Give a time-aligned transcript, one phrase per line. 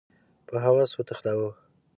[0.47, 1.51] په هوس وتخناوه